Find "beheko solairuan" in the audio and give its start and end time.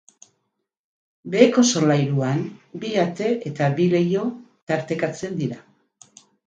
1.35-2.41